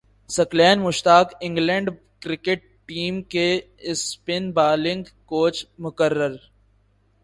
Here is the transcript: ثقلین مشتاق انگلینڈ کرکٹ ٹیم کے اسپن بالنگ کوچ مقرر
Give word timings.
ثقلین 0.29 0.79
مشتاق 0.79 1.33
انگلینڈ 1.41 1.89
کرکٹ 2.21 2.63
ٹیم 2.87 3.21
کے 3.23 3.47
اسپن 3.91 4.51
بالنگ 4.51 5.03
کوچ 5.25 5.65
مقرر 5.79 6.35